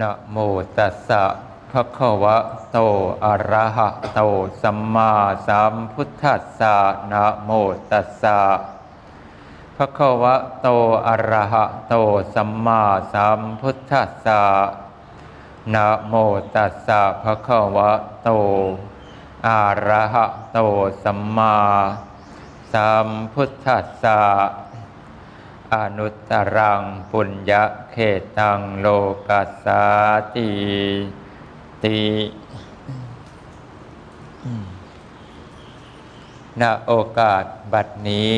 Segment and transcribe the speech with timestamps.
[0.00, 0.36] นะโม
[0.76, 1.24] ตัสสะ
[1.70, 2.36] ภะคะวะ
[2.72, 2.78] โต
[3.24, 4.20] อะระหะโต
[4.62, 5.12] สัมมา
[5.46, 6.76] สัมพุทธัสสะ
[7.12, 7.50] นะโม
[7.90, 8.38] ตัสสะ
[9.76, 10.68] ภะคะวะโต
[11.06, 11.94] อะระหะโต
[12.34, 12.82] สัมมา
[13.12, 14.42] สัมพุทธัสสะ
[15.74, 16.14] นะโม
[16.54, 17.90] ตัสสะภะคะวะ
[18.22, 18.28] โต
[19.48, 20.58] อะระหะโต
[21.04, 21.56] สัมมา
[22.72, 24.20] สัมพุทธัสสะ
[25.72, 26.80] อนุตตรัง
[27.10, 27.52] ปุญญ
[27.92, 27.98] เข
[28.38, 28.86] ตังโล
[29.28, 29.84] กัสสา
[30.36, 30.50] ติ
[31.84, 32.00] ติ
[36.60, 38.36] ณโอกาสบัดนี้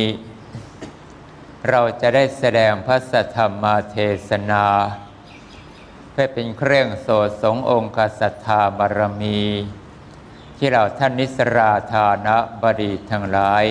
[1.71, 3.97] เราจะได้แสดงพระสัทธรรมเท
[4.29, 4.67] ศนา
[6.11, 9.41] เพื่อเป็นเครื่องโสดสงองค์กษัตริย์บารมี
[10.57, 13.65] ที่เราท่านนิสราธานะบดีทั้งหลาย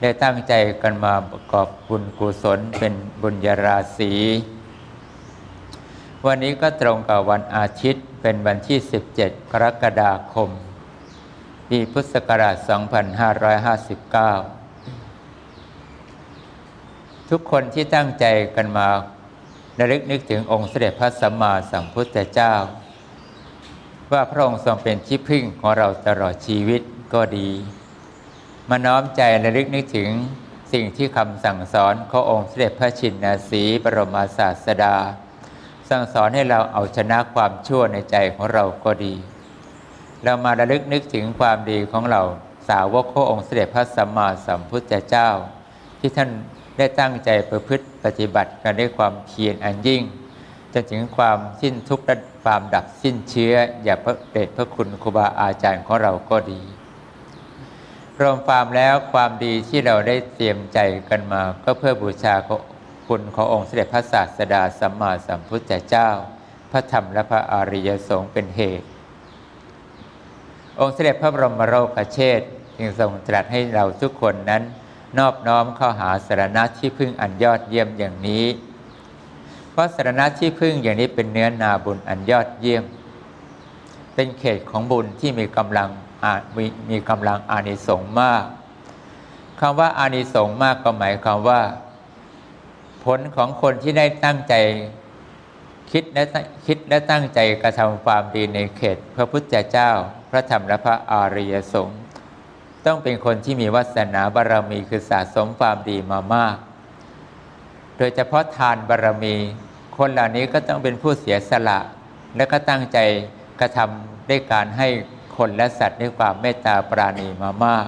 [0.00, 0.52] ได้ตั้งใจ
[0.82, 4.12] กันมาประกอบบุญกุศลเป็นบุญญาราศี
[6.28, 8.78] วันนี้ก็ตรงกับวันอาทิตย์เป็นวันที่
[9.16, 10.50] 17 กรกฎาคม
[11.68, 12.56] ปีพุทธศักราช
[14.72, 18.24] 2559 ทุกคนที่ตั้งใจ
[18.56, 18.88] กันมา
[19.78, 22.54] ระลึกนึกถึงองค์เสด็จพระสัมมาสัมพุทธเจ้า
[24.12, 26.82] ว่าพระองค์ทรงเป็นที่พึ่งของเราตลอดชีวิต
[27.14, 27.50] ก็ดี
[28.70, 30.10] มาน้อมใจระลึกนึกถึง
[30.72, 34.96] สิ่งที่คำสั่งสอนขององค์เสด็จพระชินนาสีบรมศาสดา
[35.88, 39.14] สั่งสอนให้เราเอาชนะความชั่วในใจของเราก็ดี
[40.24, 42.22] เรามาระลึกนึกถึงความดีของเรา
[42.68, 45.28] สาวกขององค์เสด็จพระสัมมาสัมพุทธเจ้า
[45.98, 46.30] ที่ท่าน
[46.78, 50.02] ได้ตั้งใจประพฤติปฏิบัติกันด้วยความเพียรอันยิ่ง
[50.72, 56.60] จนถึงความสิ้นทุกข์และความดับสิ้นเชื้อ อย่าพระเดชพระคุณครูบาอาจารย์ของเราก็ดี
[58.20, 62.34] รวมความแล้วความดีที่เราได้เตรียมใจกันมา ก็เพื่อบูชา
[63.06, 66.08] คุณขององค์เสด็จพระศาสดาสัมมาสัมพุทธเจ้า
[66.70, 68.86] พระธรรมและพระอริยสงฆ์เป็นเหตุ
[70.80, 72.40] องค์เสด็จพระบรมโลกเชษ
[72.78, 74.62] จึงทรงตรัสให้เราทุกคนนั้น
[75.18, 78.46] นอบน้อมเข้าหาสารณะที่พึ่งอันยอดเยี่ยมอย่างนี้
[79.70, 82.84] เพราะสารณะที่พึ่งอย่างนี้เป็นเนื้อนาบุญอันยอดเยี่ยม
[84.14, 85.88] เป็นเขตของบุญที่มีกำลัง
[86.56, 88.44] มีมีกำลังอานิสงส์มาก
[89.60, 91.60] คำว่าอานิสงส์มากก็หมายความว่า
[93.04, 94.54] ผลของคนที่ได้ตั้งใจ
[95.92, 96.24] คิดและ
[96.66, 99.90] คิดและตั้งใจกระทำความดีในเขต พระพุทธเจ้า
[100.30, 102.00] พระธรรมและพระอริยสงฆ์
[102.86, 106.56] ต้องเป็นคนที่มีวาสนาบารรมีคือสะสมความดีมามาก
[107.98, 109.34] โดยเฉพาะทานบารรมี
[109.96, 111.78] คนเหล่านี้ก็ต้องเป็นผู้เสียสละ
[112.36, 112.98] และก็ตั้งใจ
[113.60, 114.88] กระทำด้วยการให้
[115.36, 117.86] คนและสัตว์ด้วยความเมตตาปราณีมามาก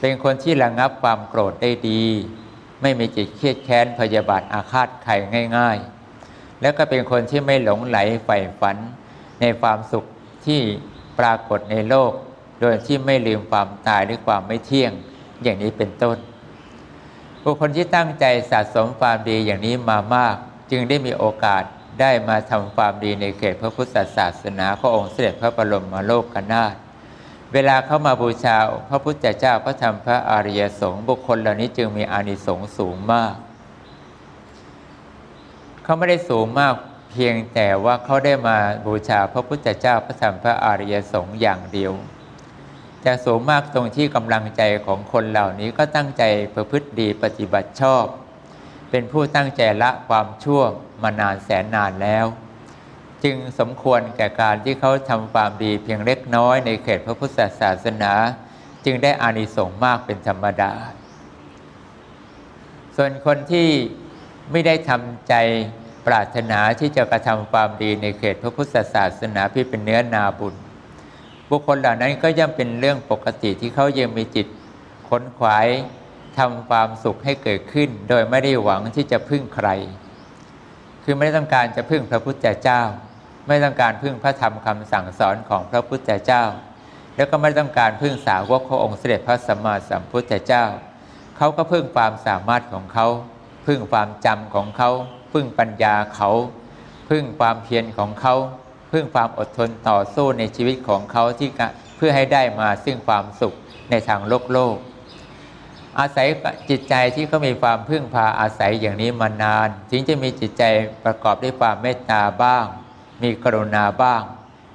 [0.00, 2.04] เป็นคนที่ระงับความโกรธได้ดี
[2.82, 5.12] ไม่มีจิตเครียดแค้นพยาบาทอาฆาตใคร
[5.56, 5.78] ง่าย
[6.18, 8.76] ๆ แล้วก็เป็นคนที่ไม่หลงไหลใฝ่ฝัน
[9.40, 10.04] ในความสุข
[10.46, 10.60] ที่
[11.18, 12.12] ปรากฏในโลก
[12.60, 14.92] โดยที่ไม่ลืมความตายด้วยความไม่เที่ยง
[15.42, 16.16] อย่างนี้เป็นต้น
[17.42, 20.36] บุคคลที่ตั้งใจสะสมความดีอย่างนี้มามาก
[20.70, 21.62] จึงได้มีโอกาส
[22.00, 26.74] ได้มาทำความดีในเขตพระพุทธศาสนาพระองค์เสด็จพระบรมโลกนาถ
[27.52, 28.56] เวลาเข้ามาบูชา
[28.88, 33.34] พระพุทธเจ้าพระธรรมพระอริยสงฆ์บุคคลเหล่านี้จึงมีอานิสงส์สูงมาก
[35.82, 36.74] เขาไม่ได้สูงมาก
[37.10, 41.92] เพียงแต่ว่าเขาได้มาบูชาพระพุทธเจ้าพระธรรมพระอริยสงฆ์อย่างเดียว
[43.02, 46.22] แต่สูงมากตรงที่กำลังใจของคนเหล่านี้ก็ตั้งใจ
[46.54, 48.04] ประพฤติดีปฏิบัติชอบ
[48.90, 50.62] เป็นผู้ตั้งใจละความชั่ว
[51.02, 52.26] มานานแสนนานแล้ว
[53.24, 58.12] จึงสมควรแก่การที่เขาทำความดีเพียงเล็กน้อยในเขตพระพุทธศาสนา
[58.84, 60.72] จึงได้อานิสงส์มากเป็นธรรมดา
[62.96, 63.68] ส่วนคนที่
[64.50, 65.34] ไม่ได้ทำใจ
[66.06, 70.54] ปรารถนาที่จะกระทำความดีในเขตพระพุทธศาสนาพี่เป็นเนื้อนาบุญ
[71.50, 74.46] บุคคลเหล่านั้นก็ย่อมเป็นเรื่องปกติที่เขายังมีจิต
[75.08, 75.68] ขนขวาย
[76.38, 79.68] ทำความสุขให้เกิดขึ้น โดยไม่ได้หวังที่จะพึ่งใคร
[81.04, 82.82] คือไม่ได้ต้องการจะพึ่งพระพุทธเจ้า
[83.46, 86.44] ไม่ต้องการพึ่งพระธรรมคำสั่งสอนของพระพุทธเจ้า
[87.16, 90.64] แล้วก็ไม่ต้องการพึ่งสาวกขององค์เสด็จพระสัมมาสัมพุทธเจ้า
[91.36, 93.06] เขาก็พึ่งความสามารถของเขา
[93.66, 94.90] พึ่งความจำของเขา
[95.32, 96.30] พึ่งปัญญาเขา
[97.10, 98.34] พึ่งความเพียรของเขา
[98.92, 101.48] พึ่งความอดทนต่อสู้ในชีวิตของเขาที่
[101.96, 103.54] เพื่อให้ได้มาซึ่งความสุข
[103.90, 104.76] ในทางโลกโลก
[105.98, 106.28] อาศัย
[106.70, 110.62] จิตใจที่เขามีความพึ่งพาอาศัยอย่างนี้มานานจึงจะมีจิตใจ
[111.04, 112.66] ประกอบด้วยความเมตตาบ้าง
[113.22, 114.22] มีกรุณาบ้าง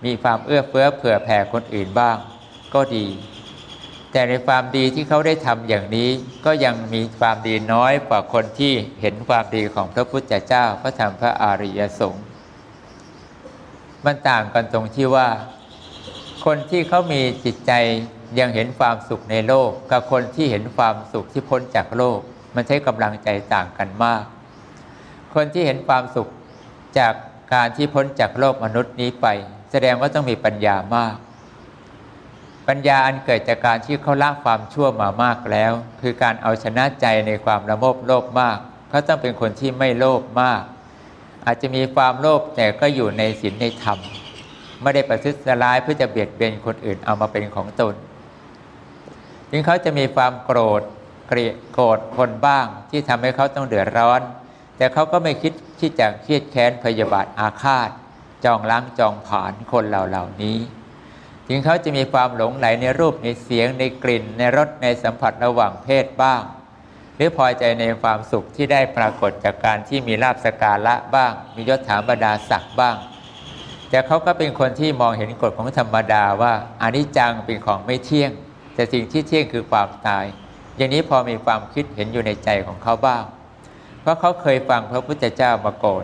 [0.06, 2.18] มีความเอื้อเฟื้อเผื่อแผ่คนอื่นบ้าง
[2.74, 3.06] ก็ดี
[4.12, 6.10] แต่ในความดีที่เขาได้ทำอย่างนี้
[6.46, 12.26] ก็ยังมีความดีน้อยกว่าคนที่เห็นความดีของพระพุทธเจ้าพระธรรมพระอริยสงฆ์
[14.06, 15.28] มันต่างกันตรงที่ว่า
[16.46, 17.72] คนที่เขามีจิตใจ
[18.40, 22.20] ยังเห็นความสุขในโลก กับคนที่เห็นความสุขที่พ้นจากโลก
[22.56, 24.24] มันใช้กำลังใจต่างกันมาก
[25.34, 26.28] คนที่เห็นความสุข
[26.98, 27.14] จาก
[27.54, 29.28] การที่พ้นจากโลกมนุษย์นี้ไป
[29.72, 31.16] แสดงว่าต้องมีปัญญามาก
[32.68, 35.72] ปัญญาอันเกิดจากการที่เขาละความชั่วมามากแล้ว
[36.02, 38.58] คือการเอาชนะใจในความระโมบโลภมาก
[38.90, 40.62] เขาต้องเป็นคนที่ไม่โลภมาก
[41.46, 43.98] อาจจะมีความโลภแต่ก็อยู่ในศีลในธรรม
[44.82, 47.94] ไม่ได้ประทุษร้ายเพื่อจะเบียดเบียนคนอื่นเอามาเป็นของตน
[49.52, 50.82] ถึงเขาจะมีความโกรธ
[51.28, 54.22] เกลียดโกรธคนบ้างที่ทำให้เขาต้องเดือดร้อน
[54.78, 57.90] แต่เขาก็ไม่คิดที่จะเครียดแค้นพยาบาทอาฆาต
[58.46, 60.58] จองล้างจองผานคนเหล่าเหล่านี้
[61.48, 66.42] ถึงเขาจะมีความหลงไหลในรูปในเสียงในกลิ่น ในรสในสัมผัสระหว่างเพศบ้าง
[67.16, 72.96] หรือพอใจในความสุขที่ได้ปรากฏจากการที่มีลาบสการะบ้าง มียศถาบรรดาศักดิ์บ้าง
[73.90, 78.32] แต่เขาก็เป็นคนที่มองเห็นกฎของธรรมดาว่าอนิจจังเป็นของไม่เที่ยง
[78.74, 80.26] แต่สิ่งที่เที่ยงคือความตาย
[80.78, 83.24] อย่างนี้พอมีความคิดเห็นอยู่ในใจของเขาบ้าง
[84.08, 86.04] ราะเขาเคยฟังพระพุทธเจ้ามาก่อน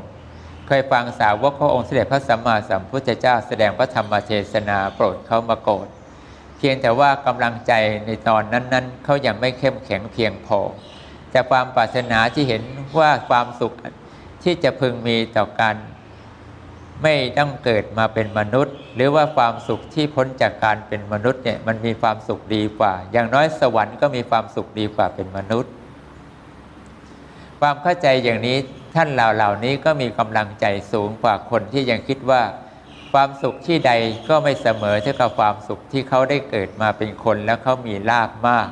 [0.68, 5.88] เคยฟังสาวกพระองค์เสด็จพระสัมมาสัมพุทธเจ้า แสดงพระธรรมเทศนาโปรดเขามาก่อน
[6.58, 7.74] เพียงแต่ว่ากำลังใจ
[8.06, 10.60] ในตอนนั้นๆเขายังไม่เข้มแข็งเพียงพอ
[11.32, 12.64] แต่ความปรารถนาที่เห็น
[13.00, 13.74] ว่าความสุข
[14.44, 15.76] ที่จะพึงมีต่อกัน
[17.04, 25.72] ไม่ต้องเกิดมาเป็นมนุษย์ หรือว่าความสุขที่พ้นจากการเป็นมนุษย์เนี่ยมันมีความสุขดีกว่า อย่างน้อยสวรรค์ก็มีความสุขดีกว่าเป็นมนุษย์
[27.66, 28.58] ความเข้าใจอย่างนี้
[28.96, 32.42] ท่านเหล่าเหล่านี้ก็มีกำลังใจสูงกว่าคนที่ยังคิดว่า
[33.14, 33.92] ความสุขที่ใด
[34.30, 38.70] ก็ไม่เสมอเท่ากับความสุขที่เขาได้เกิดมาเป็นคนแล้วเขามีลาบมาก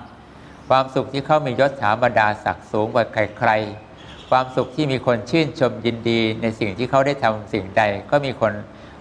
[0.69, 8.53] ความสุขที่เขามียศถาบรรดาศักดิ์สูงกว่าใครๆ ความสุขที่มีคนชื่นชมยินดีในสิ่งที่เขาได้ทำสิ่งใด ก็มีคน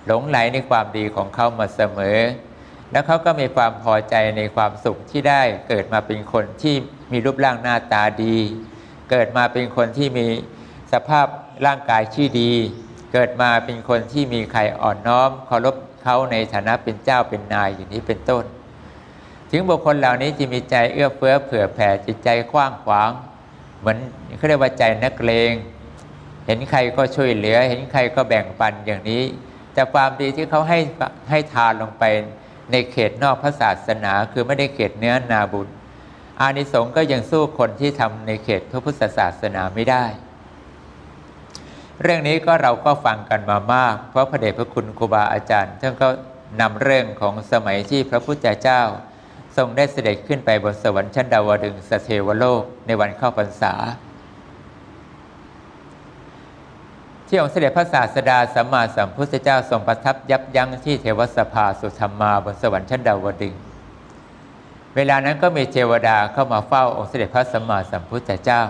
[0.06, 2.18] หลงไหลในความดีของเขามาเสมอ
[2.92, 6.74] แล้วเขาก็มีความพอใจในความสุขที่ได้เกิดมาเป็นคนที่
[7.12, 8.38] มีรูปร่างหน้าตาดี
[9.10, 10.26] เกิดมาเป็นคนที่มี
[10.92, 11.26] สภาพ
[11.66, 12.52] ร่างกายที่ดี
[13.12, 18.44] เกิดมาเป็นคนที่มีใครอ่อนน้อมเคารพเขาในฐานะเป็นเจ้าเป็นนายอย่างนี้เป็นต้น
[19.50, 23.10] ถึงบุคคลเหล่านี้จะมีใจเอื้อเฟื้อเผื่อแผ่จิตใจกว้างขวาง
[23.80, 23.98] เหมือน
[24.36, 25.52] เขาเรียกว่าใจนักเลง
[26.46, 29.22] เห็นใครก็ช่วยเหลือ เห็นใครก็แบ่งปันอย่างนี้
[29.74, 30.78] แต่ความดีที่เขาให้
[31.30, 32.04] ให้ทานลงไป
[32.70, 35.68] ในเขตนอกพระศาสนา คือไม่ได้เขตเนื้อนาบุญ
[36.40, 40.04] อานิสงส์ก็ยังสู้คนที่ทำในเขตพระพุทธศาสนาไม่ได้
[42.02, 46.08] เรื่องนี้ก็เราก็ฟังกันมามาก เพราะพระเดชพระคุณครูบาอาจารย์ท่านก็
[46.60, 48.82] นำเรื่องของสมัยที่พระพุทธเจ้า
[49.56, 53.74] ทรงได้เสด็จขึ้นไปบนสวรรค์ชั้นดาวดึงสเทวโลกในวันเข้าพรรษา
[57.26, 63.54] ที่องค์เสด็จพระศาสดาสัมมาสัมพุทธเจ้าทรงประทับยับยั้งที่เทวสภาสุธรรมาบนสวรรค์ชั้นดาวดึง
[64.96, 68.62] เวลานั้นก็มีเทวดาเข้ามาเฝ้าองค์เสด็จพระสัมมาสัมพุทธเจ้า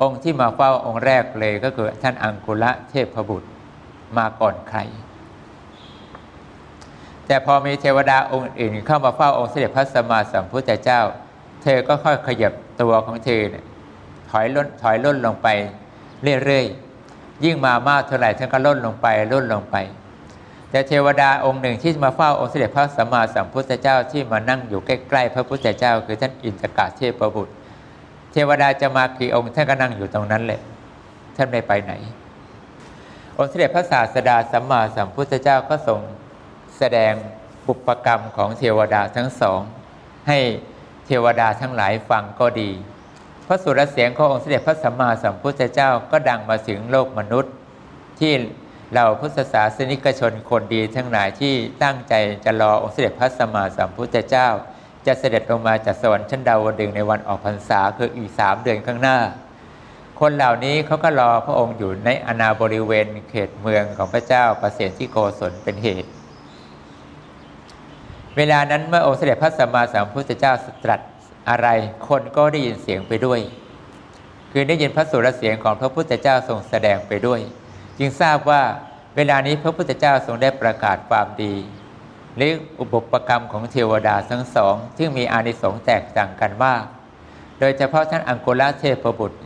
[0.00, 3.48] องค์ที่มาเฝ้าองค์แรกเลยก็คือท่านอังคุละเทพบุตร
[4.16, 4.80] มาก่อนใคร
[7.26, 11.00] แต่พอมีเทวดาองค์อื่นเข้ามาเฝ้าองค์เสด็จพระสัมมาสัมพุทธเจ้า
[11.62, 13.64] เธอก็ค่อยขยับตัวของเธอเนี่ย
[14.30, 15.48] ถอยล่นถอยล่นลงไป
[16.44, 19.76] เรื่อยๆยิ่งมามากเท่าไหร่ท่านก็ล่นลงไปล่นลงไป
[20.70, 27.54] แต่เทวดาองค์หนึ่งที่มาเฝ้าองค์เสด็จพระสัมมาสัมพุทธเจ้าที่มานั่งอยู่ใกล้ๆพระพุทธเจ้า คือท่านอินทกาเทพบุตร
[28.32, 30.60] เทวดาจะมากี่องค์ท่านก็นั่งอยู่ตรงนั้นแหละ
[31.36, 31.92] ท่านไม่ไปไหน
[33.36, 36.00] องค์เสด็จพระศาสดาสัมมาสัมพุทธเจ้าก็ทรง
[36.78, 37.12] แสดง
[37.66, 39.60] ปุปกรรมของเทวดาทั้งสอง
[40.28, 40.38] ให้
[41.06, 42.70] เทวดาทั้งหลายฟังก็ดี
[43.46, 47.52] พระสุรเสียงขององค์เสด็จพระสัมมาสัมพุทธเจ้าก็ดังมาถึงโลกมนุษย์
[48.20, 48.32] ที่
[48.94, 52.14] เราพุทธศาสนิกชนคนดีทั้งหลายที่ตั้งใจ
[52.44, 54.48] จะรอองค์เสด็จพระสัมมาสัมพุทธเจ้า
[55.06, 59.18] จะเสด็จลงมาจากสวรรค์ชั้นดาวดึงในวันออกพรรษาคืออีกสามเดือนข้างหน้า
[60.20, 66.10] คนเหล่านี้เขาก็รอพระองค์อยู่ในอนาบริเวณเขตเมืองของพระเจ้าประเสฐที่โกศลเป็นเหตุ
[68.36, 70.52] เวลานั้นเมื่อองค์เสด็จพระสัมมาสัมพุทธเจ้า
[70.84, 71.00] ตรัส
[71.48, 71.68] อะไร
[72.08, 73.40] คนก็ได้ยินเสียงไปด้วย
[74.52, 77.40] คือได้ยินพระสุรเสียงของพระพุทธเจ้าทรงแสดงไปด้วย
[77.98, 78.62] จึงทราบว่า
[79.16, 81.54] เวลานี้พระพุทธเจ้าทรงได้ประกาศความดี
[82.36, 86.84] หรืออุปปกรรมของเทวดาทั้งสองที่มีอานิสงส์แตกต่างกันมาก
[87.60, 89.38] โดยเฉพาะท่านอังโกุลเทพบุตร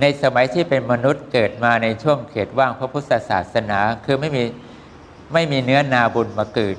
[0.00, 4.44] ในสมัยที่เป็นมนุษย์เกิดมาในช่วงเขตว่างพระพุทธศาสนา คือไม่มี
[5.32, 6.76] ไม่มีเนื้อนาบุญมาเกิด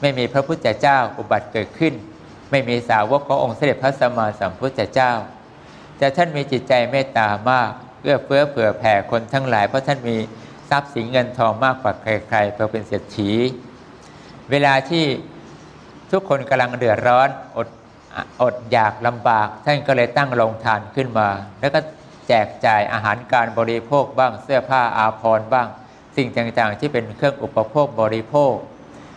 [0.00, 1.94] ไม่มีพระพุทธเจ้าอุบัติเกิดขึ้น
[2.50, 5.12] ไม่มีสาวกขององค์เสด็จพระสัมมาสัมพุทธเจ้า
[5.98, 7.72] แต่ท่านมีจิตใจเมตตามาก
[8.06, 10.16] อื้อเฟื้อเผื่อแผ่คนทั้งหลาย เพราะท่านมี
[10.70, 13.30] ทรัพย์สินเงินทองมากกว่าใครๆเพราะเป็นเศรษฐี
[14.50, 15.04] เวลาที่
[16.10, 17.68] ทุกคนกำลังเดือดร้อนอด
[18.42, 21.28] อดอยากลำบาก ท่านก็เลยตั้งโรงทานขึ้นมา
[21.60, 21.80] แล้วก็
[22.28, 25.68] แจกจ่ายอาหารการบริโภคบ้างเสื้อผ้าอาภรณ์บ้าง
[26.16, 28.54] สิ่งต่างๆ ที่เป็นเครื่องอุปโภคบริโภค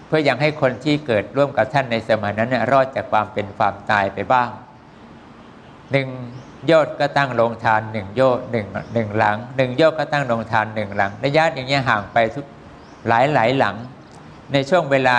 [0.07, 4.49] เพื่อยังให้คนที่เกิดร่วมกับท่านในสมัยนั้นรอดจากความเป็นความตายไปบ้าง
[5.91, 6.07] หนึ่ง
[6.67, 12.45] โยชก็ตั้งโรงทานหนึ่งโยชหนึ่งหนึ่งหลังหนึ่งโยชก็ตั้งโรงทานหนึ่งหลังระยะอย่างเงี้ยห่างไปทุก
[13.07, 13.75] หลายหลายหลัง
[14.53, 15.17] ในช่วงเวลา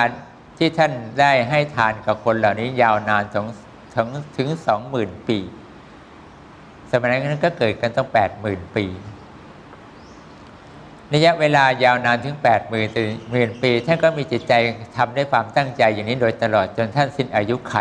[0.59, 3.47] ที่ท่านได้ให้ทานกับคนเหล่านี้ยาวนานถึง
[3.95, 5.39] ถึงถึงสองหมื่นปี
[6.91, 8.87] สมัยนั้นก็เกิดกันต้องแปดหมื่นปี
[11.15, 12.89] ระยะเวลายาวนานถึงแปดหมื่น
[13.31, 14.53] หมื่นปี ท่านก็มีจิตใจ
[14.97, 17.77] ทำด้วยความตั้งใจอย่างนี้โดยตลอดจนท่านสิ้นอายุไข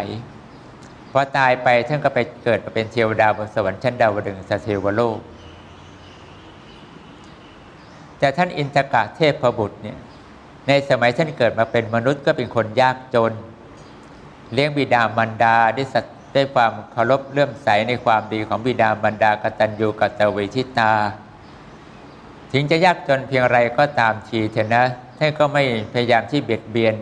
[1.11, 5.17] พอตายไปท่านก็ไปเกิดมาเป็นเทวดาบนสวรรค์ชั้นดาวดึงสเทวโลก
[8.19, 9.99] แต่ท่านอินทกะเทพบุตรเนี่ย
[10.67, 13.33] ในสมัยท่านเกิดมาเป็นมนุษย์ก็เป็นคนยากจน
[14.53, 20.93] เลี้ยงบิดามารดาได้สัตได้ความเคารพเลื่อมใสในความดีของบิดามารดากตัญญูกตเวชิตา
[22.51, 24.83] ถึงจะยากจนเพียงไรก็ตามทีเถอะนะ
[25.17, 25.63] ท่านก็ไม่
[25.93, 26.95] พยายามที่เบียดเบียน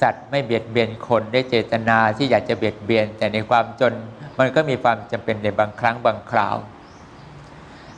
[0.00, 3.94] สัตว์ไม่เบียดเบียนคนได้เจตนาที่อยากจะเบียดเบียน แต่ในความจน
[4.38, 6.56] มันก็มีความจำเป็นในบางครั้งบางคราว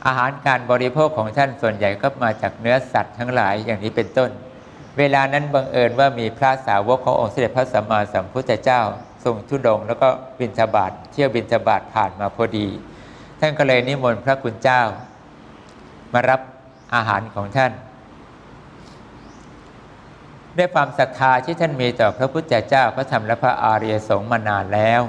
[0.05, 4.31] อาหารการบริโภคของท่านส่วนใหญ่ก็มาจากเนื้อสัตว์ทั้งหลายอย่างนี้เป็นต้น
[4.97, 8.81] เวลานั้นบังเอิญว่ามีพระสาวกขององค์เสด็จพระสัมมาสัมพุทธเจ้า
[9.23, 10.07] ทรงทุดงแล้วก็
[10.39, 12.67] บิณฑบาตเที่ยวบิณฑบาตผ่านมาพอดี
[13.39, 14.81] ท่านก็เลยนิมนต์พระคุณเจ้า
[16.13, 16.41] มารับ
[16.95, 17.71] อาหารของท่าน
[20.57, 25.01] ด้วยความศรัทธาที่ท่านมีต่อพระพุทธเจ้าพระธรรมและพระอารียสงฆ์มานานแล้ว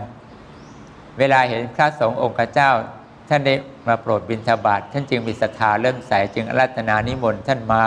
[1.18, 2.70] เวลาเห็นพระสงฆ์องค์เจ้า
[3.28, 3.54] ท่านได้
[3.88, 7.84] มาโปรดบิณฑบาตท่านจึงมีศรัทธาเริ่มใส่จึงรัตนานิมนต์ท่านมา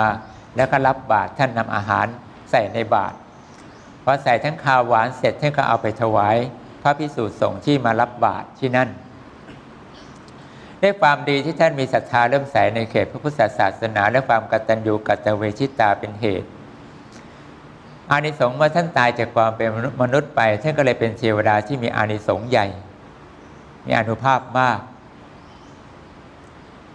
[0.56, 2.08] แล้วก็รับบาตรท่านนำอาหาร
[2.52, 3.16] ใส่ในบาตร
[4.04, 6.38] พอใส่ทั้งข้าวหวานเสร็จท่านก็เอาไปถวาย
[6.82, 8.90] พระพิสูจน์สงฆ์ที่มารับบาตรที่นั่น
[10.82, 16.48] ด้วยความดีที่ท่านมีศรัทธาเริ่มใส่ในเขตพระพุทธศาสนา และความกตัญญูกตเวชิตาเป็นเหตุ
[18.12, 19.70] อานิสงส์เมื่อท่านตายจากความเป็น
[20.02, 22.68] มนุษย์ไป ท่านก็เลยเป็นเทวดาที่มีอานิสงส์ใหญ่
[23.86, 24.80] มีอนุภาพมาก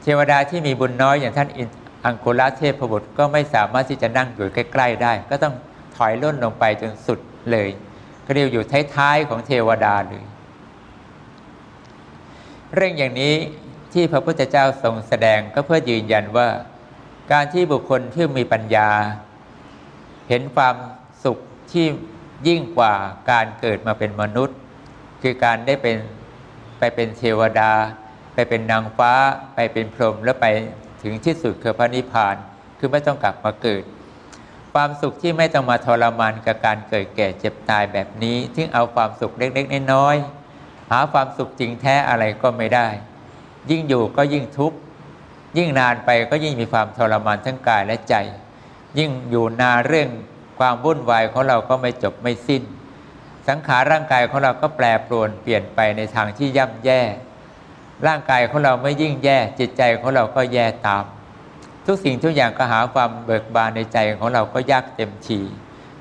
[0.02, 1.48] เทวดาที่มีบุญน้อยอย่างท่าน
[2.04, 5.54] อังคุลาเทพบุตรก็ไม่สามารถที่จะนั่งอยู่ใกล้ ๆ ได้ ก็ต้อง
[5.96, 7.18] ถอยล่นลงไปจนสุด
[7.50, 7.68] เลย
[8.24, 8.64] ก็เรียกอยู่
[8.96, 10.24] ท้ายๆของเทวดาเลย
[12.74, 13.34] เรื่องอย่างนี้
[13.92, 16.48] ที่พระพุทธเจ้าทรงแสดงก็เพื่อยืนยันว่า
[17.32, 18.88] การที่บุคคลที่มีปัญญา
[20.28, 20.74] เห็นความ
[21.72, 21.86] ที่
[22.48, 22.94] ยิ่งกว่า
[23.30, 24.56] การเกิดมาเป็นมนุษย์
[25.22, 25.96] คือการได้เป็น
[26.78, 27.72] ไปเป็นเทวดา
[28.34, 29.12] ไปเป็นนางฟ้า
[29.54, 30.46] ไปเป็นพรหมแล้วไป
[31.02, 32.36] ถึงที่สุดคือพระนิพพาน
[32.78, 33.82] คือไม่ต้องกลับมาเกิด
[34.72, 42.88] ความสุขที่ไม่ต้องมาทรมานกับการเกิดแก่เจ็บตายแบบนี้ที่เอาความสุขเล็กๆน้อยๆหาความสุขจริงแท้อะไรก็ไม่ได้
[43.70, 44.78] ยิ่งอยู่ก็ยิ่งทุกข์
[45.58, 48.14] ยิ่งนานไปก็ยิ่งมีความทรมานทั้งกายและใจ
[48.98, 50.08] ยิ่งอยู่นานเรื่อง
[50.58, 52.62] ความวุ่นวายของเราก็ไม่จบไม่สิ้น
[53.48, 57.00] สังขารร่างกายของเราก็แปรปรวนเปลี่ยนไปในทางที่ย่ำแย่
[58.06, 61.04] ร่างกายของเราไม่ยิ่งแย่ จิตใจของเราก็แย่ตาม
[61.86, 65.40] ทุกสิ่งทุกอย่างก็หาความเบิกบานในใจของเราก็ยากเต็มที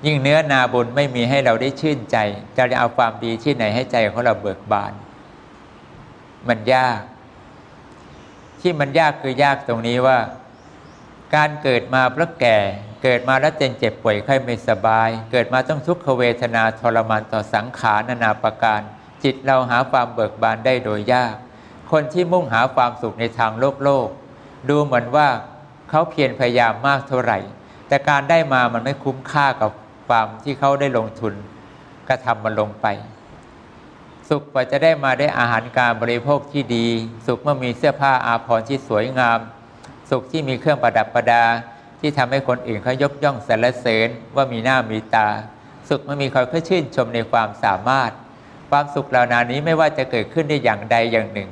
[0.06, 2.18] ยิ่งเนื้อนาบุญไม่มีให้เราได้ชื่นใจ
[2.58, 4.94] จะเอาความดีที่ไหนให้ใจของเราเบิกบาน
[6.48, 7.02] มันยาก
[8.62, 10.18] ที่มันยากคือยากตรงนี้ว่า
[11.36, 12.58] การเกิดมาเพราะแก่
[13.04, 18.82] เกิดมาแล้วเจ็นเจ็บป่วยไข้ไม่สบาย เกิดมาต้องทุกขเวทนาทรมานต่อสังขารนานาประการ
[19.24, 21.34] จิตเราหาความเบิกบานได้โดยยาก
[21.92, 24.08] คนที่มุ่งหาความสุขในทางโลกโลก
[24.70, 25.28] ดูเหมือนว่า
[25.90, 27.40] เขาเพียรพยายามมากเท่าไหร่
[27.88, 29.72] แต่การได้มามันไม่คุ้มค่ากับ
[30.08, 31.34] ความที่เขาได้ลงทุน
[32.10, 32.88] กระทำมันลงไป
[34.30, 36.88] สุขกว่าจะได้มาได้อาหารการบริโภคที่ดี
[37.26, 39.40] สุขเมื่อมีเสื้อผ้าอาภรณ์ที่สวยงาม
[40.10, 41.44] สุขที่มีเครื่องประดับประดา
[42.02, 45.28] ที่ทำให้คนอื่นเขายกย่องสรรเสริญว่ามีหน้ามีตา
[45.90, 48.12] สุขมันมีคนเขาชื่นชมในความสามารถ
[48.70, 51.50] ความสุขเหล่านานี้ไม่ว่าจะเกิดขึ้นได้อย่างใดอย่างหนึ่ง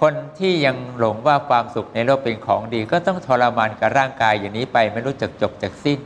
[0.00, 5.98] คนที่ยังหลงว่าความสุขในโลกเป็นของดี ก็ต้องทรมานกับร่างกายอย่างนี้ไปไม่รู้จักจบจากสิ้น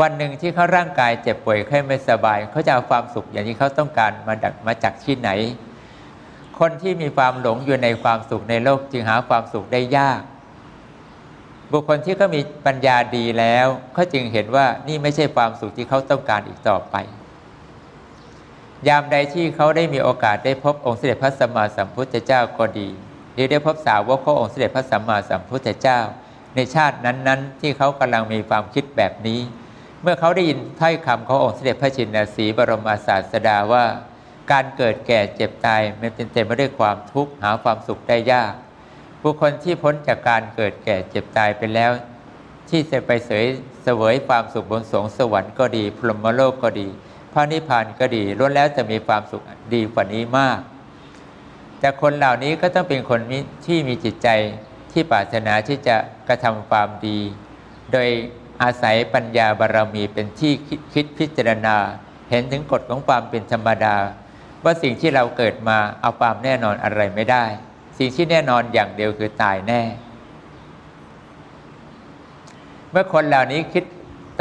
[0.00, 5.30] วันหนึ่งที่เขาร่างกายเจ็บป่วยแค่ไม่สบายเขาจะเอาความสุขอย่างที่เขาต้องการมาดักมาจากที่ไหน
[6.58, 10.20] คนที่มีความหลงอยู่ในความสุขในโลกจึงหาความสุขได้ยาก
[11.72, 16.96] บุคคลที่เขามีปัญญาดีแล้วเขาจึงเห็นว่านี่ไม่ใช่ความสุขที่เขาต้องการอีกต่อไป
[18.88, 22.88] ยามใดที่เขาได้มีโอกาสได้พบองค์เสด็จพระสัมมาสัมพุทธเจ้าก็ดี
[23.34, 25.98] หรือได้พบสาวกขององค์เสด็จพระสัมมาสัมพุทธเจ้า
[26.54, 29.40] ในชาตินั้นๆ ที่เขากำลังมีความคิดแบบนี้
[30.02, 33.84] เมื่อเขาได้ยินถ้อยคำขององค์เสด็จพระชินสีบรมศาสดาว่า
[34.50, 38.52] การเกิดแก่เจ็บตายมันเป็นเต็มไปด้วยความทุกข์หาความสุขได้ยาก
[39.22, 41.90] บุคคลที่พ้นจากการเกิดแก่เจ็บตายไปแล้ว
[42.70, 43.46] ที่จะไปเสย
[43.82, 46.88] เสวยความสุขบนสวงสวรรค์ก็ดีพรหมโลกก็ดี
[47.32, 49.42] พระนิพพานก็ดีล้วนแล้วจะมีความสุข
[49.74, 50.60] ดีกว่านี้มาก
[51.80, 53.20] แต่คนเหล่านี้ก็ต้องเป็นคน
[53.66, 54.28] ที่มีจิตใจ
[54.92, 55.96] ที่ปรารถนาที่จะ
[56.28, 57.18] กระทำความดี
[57.92, 58.08] โดย
[58.62, 60.52] อาศัยปัญญาบารรมีเป็นที่
[60.92, 61.76] คิดพิจารณา
[62.30, 63.96] เห็นถึงกฎของความเป็นธรรมดา
[64.64, 67.44] ว่าสิ่งที่เราเกิดมาเอาความแน่นอนอะไรไม่ได้
[68.02, 69.82] สิ่งที่แน่นอนอย่างเดียวคือตายแน่
[72.90, 73.84] เมื่อคนเหล่านี้คิด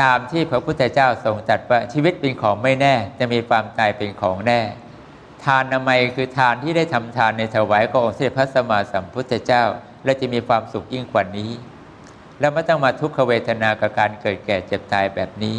[0.02, 4.60] ตามที่พระพุทธเจ้าทรงตรัสว่าชีวิตเป็นของไม่แน่ จะมีความตายเป็นของแน่
[5.44, 9.64] ทานนามัยคือทานที่ได้ทำทานในถวายขององค์เสด็จพระสัมมาสัมพุทธเจ้า
[10.04, 11.52] และจะมีความสุขยิ่งกว่านี้
[12.40, 15.58] แล้วไม่ต้องมาทุกขเวทนากับการเกิดแก่เจ็บตายแบบนี้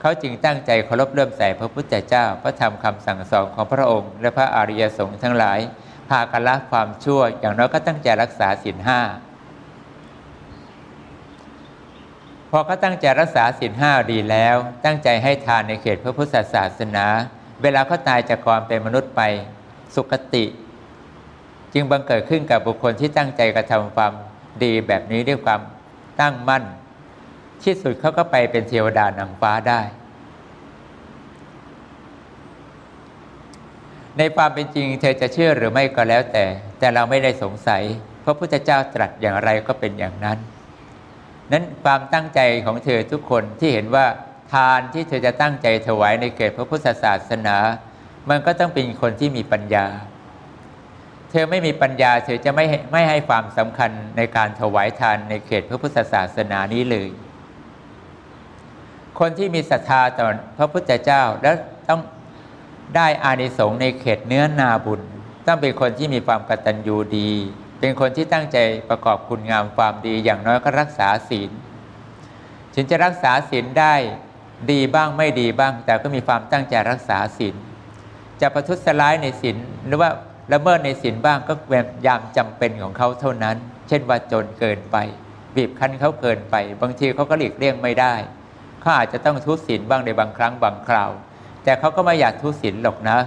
[0.00, 5.60] เขาจึงตั้งใจเคารพเริ่มใส่พระพุทธเจ้า พระธรรมคำสั่งสอนของพระองค์ และพระอริยสงฆ์ทั้งหลาย
[6.10, 9.00] พากันละความชั่ว อย่างน้อยก็ตั้งใจรักษาศีลห้า
[12.50, 17.06] พอเขาตั้งใจรักษาศีลห้าดีแล้ว ตั้งใจให้ทานในเขตพระพุทธศาสนา
[17.62, 19.20] เวลาเขาตายจากความเป็นมนุษย์ไป
[19.94, 20.44] สุคติ
[21.72, 24.12] จึงบังเกิดขึ้นกับบุคคลที่ตั้งใจกระทำความ
[24.62, 25.60] ดีแบบนี้ด้วยความ
[26.20, 26.64] ตั้งมั่น
[27.62, 29.80] ที่สุดเขาก็ไปเป็นเทวดานางฟ้าได้
[34.18, 36.44] ในความเป็นจริง เธอจะเชื่อหรือไม่ก็แล้วแต่
[36.78, 37.82] แต่เราไม่ได้สงสัย
[38.24, 40.38] พระพุทธเจ้าตรัสอย่างไรก็เป็นอย่างนั้น
[41.52, 44.06] นั้นความตั้งใจของเธอทุกคนที่เห็นว่า
[44.52, 47.56] ทานที่เธอจะตั้งใจถวายในเขตพระพุทธศาสนา
[48.28, 49.86] มันก็ต้องเป็นคนที่มีปัญญา
[51.30, 57.08] เธอไม่มีปัญญา เธอจะไม่ไม่ให้ความสำคัญในการถวายทานในเขตพระพุทธศาสนานี้เลย
[59.18, 60.26] คนที่มีศรัทธาต่อ
[60.58, 61.50] พระพุทธเจ้าและ
[61.88, 62.00] ต้อง
[62.94, 65.00] ได้อานิสงส์ในเขตเนื้อนาบุญ
[65.46, 67.30] ต้องเป็นคนที่มีความกตัญญูดี
[67.80, 68.56] เป็นคนที่ตั้งใจ
[68.90, 71.50] ประกอบคุณงามความดีอย่างน้อยก็รักษาศีล
[72.74, 73.94] ถึงจะรักษาศีลได้
[74.70, 77.54] ดีบ้างไม่ดีบ้าง แต่ก็มีความตั้งใจรักษาศีล
[78.40, 80.10] จะประทุษร้ายในศีลหรือว่า
[80.52, 83.56] ละเมิดในศีลบ้างก็เป็นยามจำเป็นของเขาเท่านั้น
[83.88, 84.96] เช่นว่าจนเกินไป
[85.56, 88.14] บีบคั้นเขาเกินไป บางทีเขาก็หลีกเลี่ยงไม่ได้
[88.80, 91.10] เขาอาจจะต้องทุศีลบ้างในบางครั้งบางคราว
[91.66, 93.18] แต่เขาก็ไม่อยากทุศีลหรอกนะ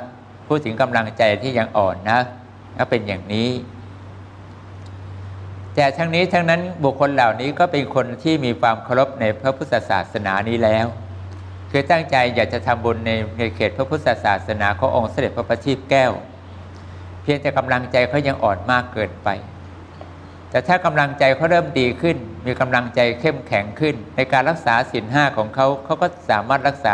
[0.48, 2.20] พูดถึงกำลังใจที่ยังอ่อนนะ
[2.78, 3.50] ก็เป็นอย่างนี้
[5.76, 10.86] แต่ทั้งนี้ทั้งนั้นบุคคลเหล่านี้ก็เป็นคนที่มีความเคารพในพระพุทธศาสนานี้แล้ว
[11.72, 16.12] คือตั้งใจอยากจะทำบุญในในเขตพระพุทธศาสนาขององค์เสด็จพระประทีปแก้ว
[17.22, 19.30] เพียงแต่กำลังใจเขายังอ่อนมากเกินไป
[20.50, 26.94] แต่ถ้ากำลังใจเขาเริ่มดีขึ้น มีกำลังใจเข้มแข็งขึ้น ในการรักษาศีลห้าของเขาเขาก็สามารถรักษา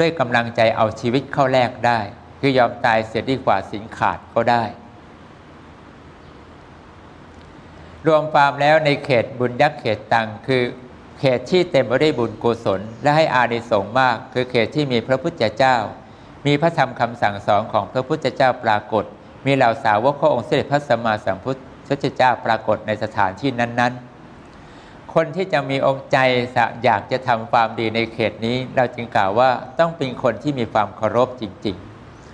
[0.00, 2.00] ด้วยกำลังใจเอาชีวิตเข้าแลกได้
[2.40, 4.64] คือยอมตายเสียดีกว่าสินขาดก็ได้
[8.06, 10.62] รวมความแล้วในเขตบุญยักษ์เขตตังคือ
[11.18, 15.76] เขตที่เต็มไปด้วยบุญกุศล และให้อานิสงส์มาก คือเขตที่มีพระพุทธเจ้า
[16.46, 19.04] มีพระธรรมคำสั่งสอนของพระพุทธเจ้าปรากฏ
[19.46, 21.52] มีเหล่าสาวกขององค์เสด็จพระสัมมาสัมพุ
[21.94, 24.17] ทธเจ้าปรากฏในสถานที่นั้น ๆ
[25.14, 26.16] คนที่จะมีองค์ใจ
[26.84, 31.76] อยากจะทำความดีในเขตนี้ เราจึงกล่าวว่าต้องเป็นคนที่มีความเคารพจริง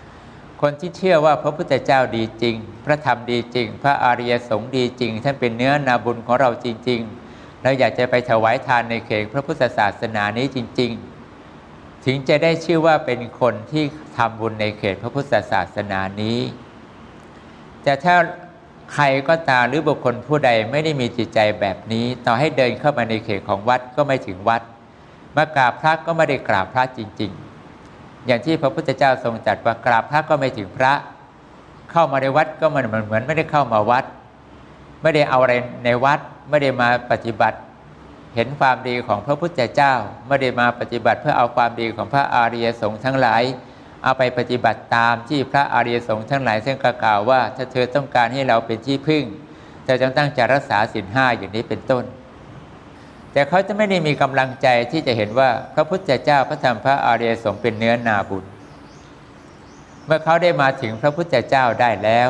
[0.00, 7.00] ๆ คนที่เชื่อว่าพระพุทธเจ้าดีจริง พระธรรมดีจริง พระอริยสงฆ์ดีจริง ท่านเป็นเนื้อนาบุญของเราจริง
[7.32, 10.92] ๆ เราอยากจะไปถวายทานในเขตพระพุทธศาสนานี้จริง
[11.48, 13.84] ๆ ถึงจะได้ชื่อว่าเป็นคนที่
[14.16, 16.40] ทำบุญในเขตพระพุทธศาสนานี้
[17.82, 18.16] แต่ถ้า
[18.92, 24.62] ใครก็ตามหรือบุคคลผู้ใดไม่ได้มีจิตใจแบบนี้ ต่อให้เดินเข้ามาในเขตของวัดก็ไม่ถึงวัด
[25.36, 27.30] มากราบพระก็ไม่ได้กราบพระจริง
[27.78, 30.92] ๆ อย่างที่พระพุทธเจ้าทรงจัดว่ากราบพระก็ไม่ถึงพระ
[31.90, 34.04] เข้ามาในวัดก็มันเหมือนไม่ได้เข้ามาวัด
[35.02, 36.20] ไม่ได้เอาอะไรในวัด
[36.50, 37.58] ไม่ได้มาปฏิบัติ
[38.34, 39.92] เห็นความดีของพระพุทธเจ้า
[40.26, 43.42] ไม่ได้มาปฏิบัติเพื่อเอาความดีของพระอาริยสงฆ์ทั้งหลาย
[44.04, 49.24] เอาไปปฏิบัติตามที่พระอริยสงฆ์ทั้งหลายซึ่งกล่าวว่า ถ้าเธอต้องการให้เราเป็นที่พึ่ง
[49.84, 52.04] เธอจงตั้งใจรักษาศีลห้าอย่างนี้เป็นต้น
[53.32, 58.44] แต่เขาจะไม่ได้มีกำลังใจที่จะเห็นว่าพระพุทธเจ้าพระธรรมพระอริยสงฆ์เป็นเนื้อนาบุญ
[60.06, 62.28] เมื่อเขาได้มาถึงพระพุทธเจ้าได้แล้ว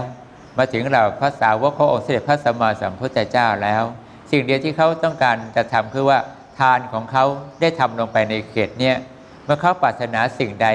[0.59, 3.83] มาถึงเราพระสาวกขององค์เสด็จพระสัมมาสัมพุทธเจ้าแล้ว
[4.31, 6.19] สิ่งเดียวที่เขาต้องการจะทำคือว่า
[6.59, 7.25] ทานของเขา
[7.61, 8.97] ได้ทำลงไปในเขตเนี้ย
[9.45, 10.69] เมื่อเขาปรารถนาสิ่งใด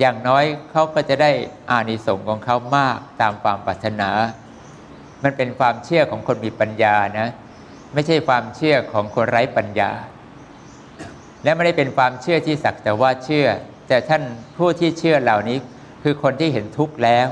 [0.00, 1.30] อย่างน้อยเขาก็จะได้
[1.70, 4.10] อานิสงส์ของเขามากตามความปรารถนา
[5.22, 7.28] มันเป็นความเชื่อของคนมีปัญญานะ
[7.94, 9.90] ไม่ใช่ความเชื่อของคนไร้ปัญญา
[11.44, 13.46] และไม่ได้เป็นความเชื่อที่สักแต่ว่าเชื่อ
[13.88, 14.22] แต่ท่าน
[14.58, 15.58] ผู้ที่เชื่อเหล่านี้
[16.02, 17.28] คือคนที่เห็นทุกข์แล้ว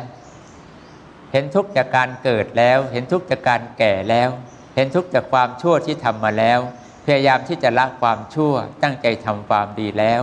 [1.33, 4.31] เห็นทุกข์จากการเกิดแล้ว เห็นทุกข์จากการแก่แล้ว
[4.77, 6.61] เห็นทุกข์จากความชั่วที่ทำมาแล้ว
[7.05, 10.23] พยายามที่จะละความชั่วตั้งใจทำความดีแล้ว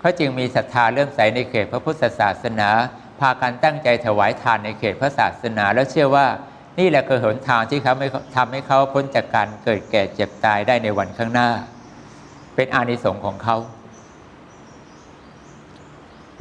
[0.00, 2.70] เขาจึงมีศรัทธาเริ่มใสในเขตพระพุทธศาสนา
[3.20, 6.26] พากันตั้งใจถวายทานในเขตพระศาสนา แล้วเชื่อว่า
[6.78, 11.48] นี่แหละคือหนทางที่เขาไม่ทำให้เขาพ้นจากการเกิดแก่เจ็บตายได้ในวันข้างหน้า
[12.54, 13.56] เป็นอานิสงส์ของเขา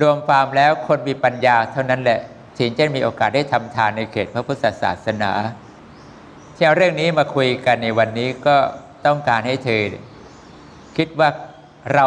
[0.01, 2.19] รวมความแล้วคนมีปัญญาเท่านั้นแหละ
[2.57, 5.31] ถึงจะมีโอกาสได้ทำทานในเขตพระพุทธศาสนา
[6.55, 8.55] ที่เอาเรื่องนี้มาคุยกันในวันนี้ก็
[9.05, 9.81] ต้องการให้เธอ
[10.97, 11.29] คิดว่า
[11.93, 12.05] เรา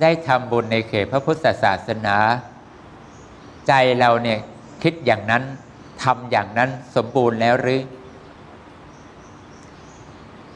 [0.00, 2.16] ได้ทำบุญในเขตพระพุทธศาสนา
[3.68, 4.38] ใจเราเนี่ย
[4.82, 5.42] คิดอย่างนั้น
[6.02, 7.80] ทำอย่างนั้นสมบูรณ์แล้วหรือ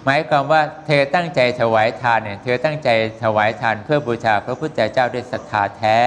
[0.04, 2.88] หมายความว่าเธอตั้งใจถวายทานเนี่ยเธอตั้งใจ
[3.22, 5.98] ถวายทานเพื่อบูชาพระพุทธเจ้าด้วยศรัทธาแท้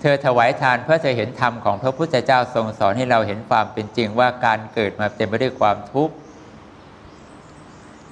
[0.00, 6.14] เธอถวายทานเพื่อเธอเห็นธรรมของพระพุทธเจ้าทรงสอนให้เราเห็นความเป็นจริงว่าการเกิดมาเต็มไปด้วยความทุกข์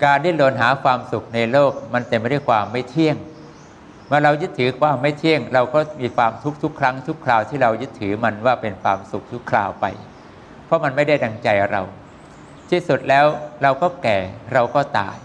[0.05, 3.17] การดิ้นรนหาความสุขในโลกมันเต็มไปด้วยความไม่เที่ยง
[4.11, 9.87] เมื่อเรายึดถือความไม่เที่ยง เราก็มีความทุกข์ทุกครั้งทุกคราวที่เรายึดถือมันว่าเป็นความสุขทุกคราวไป
[10.64, 11.83] เพราะมันไม่ได้ดังใจเรา
[12.70, 13.27] ที่สุดแล้ว
[13.62, 14.18] เราก็แก่
[14.53, 15.16] เราก็ตาย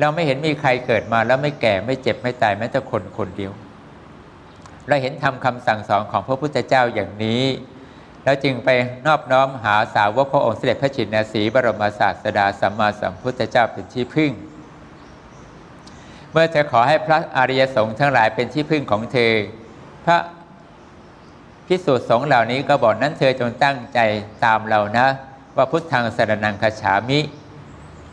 [0.00, 3.52] เราไม่เห็นมีใครเกิดมาแล้วไม่แก่ไม่เจ็บไม่ตายแม้แต่คนคนเดียว
[4.88, 7.42] เราเห็นทำคำสั่งสอนของพระพุทธเจ้าอย่างนี้
[8.24, 8.68] แล้วจึงไป
[9.06, 14.30] นอบน้อมหาสาวกพระองค์เสด็จพระชินนาสีบรมศาสดาสัมมาสัมพุทธเจ้าเป็นที่พึ่ง
[16.36, 19.32] เมื่อเธอขอให้พระอริยสงฆ์ทั้งหลายเป็นที่พึ่งของเธอ
[20.04, 20.18] พระ
[21.66, 23.98] พิสูจน์สงฆ์เหล่านี้ก็บอกนั้นเธอจงตั้งใจ
[24.44, 25.06] ตามเรานะ
[25.56, 27.20] ว่าพุทธังสรนังคฉามิ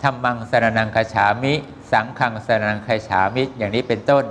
[0.01, 1.53] ธรรมังสรนังคฉามิ
[1.91, 4.23] สังฆังสรนังคฉามิอย่างนี้เป็นต้น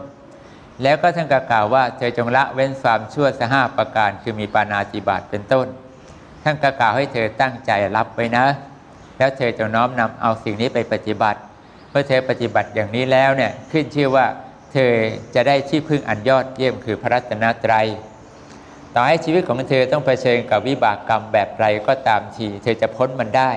[0.82, 5.66] แล้วก็ท่านก็กล่าวว่าเธอจงละเว้นความชั่วสห้าประการคือมีปานาติบาตเป็นต้น
[6.44, 8.44] ท่านก็กล่าวให้เธอตั้งใจรับไว้นะ
[9.18, 11.40] แล้วเธอจงน้อมนำเอาสิ่งนี้ไปปฏิบัติ
[11.90, 14.26] เมื่อเธอปฏิบัติอย่างนี้แล้วเนี่ยขึ้นชื่อว่า
[14.72, 14.92] เธอ
[15.34, 17.86] จะได้ที่พึ่งอันยอดเยี่ยมคือพระรัตนตรัย
[18.94, 23.52] ต่อให้ชีวิตของเธอต้องเผชิญกับวิบากกรรมแบบไรก็ตามทีเธอจะพ้นมันได้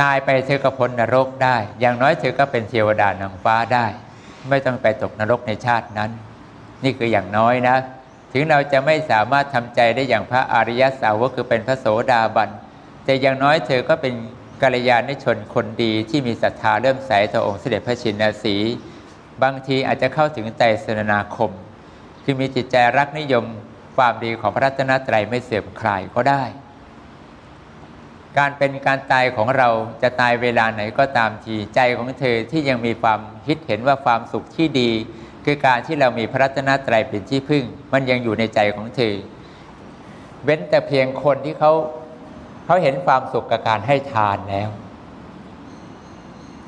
[0.00, 3.86] ตายไปเธอก็พ้นนรกได้ อย่างน้อยเธอก็เป็นเทวดานางฟ้าได้
[4.48, 6.10] ไม่ต้องไปตกนรกในชาตินั้น
[6.84, 7.76] นี่คืออย่างน้อยนะ
[8.32, 12.50] ถึงเราจะไม่สามารถทำใจได้อย่างพระอริยสาวกคือเป็นพระโสดาบัน
[13.06, 14.14] แต่อย่างน้อยเธอก็เป็น
[14.62, 18.56] กัลยาณชนคนดีที่มีศรัทธาเริ่มใสต่อองค์เสด็จพระชินสี
[19.42, 21.50] บางทีอาจจะเข้าถึงไตรสนาคม
[22.24, 23.44] คือมีจิตใจรักนิยม
[23.96, 26.44] ความดีของพระรัตนตรัยไม่เสื่อมคลายก็ได้
[28.38, 29.68] การเป็นการตายของเรา
[30.02, 34.90] จะตายเวลาไหนก็ตามทีใจของเธอที่ยังมีความคิดเห็นว่าความสุขที่ดี
[35.44, 39.14] คือการที่เรามีพระรัตนตรัยเป็นที่พึ่ง มันยังอยู่ในใจของเธอ
[40.44, 41.72] เว้นแต่เพียงคนที่เขา
[42.66, 44.68] เขาเห็นความสุขกับการให้ทานแล้ว